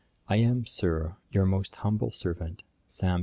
[0.29, 3.19] 'I am, Sir, 'Your most humble servant, 'SAM.